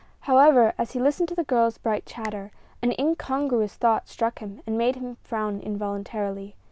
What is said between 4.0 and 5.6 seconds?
struck him and made him frown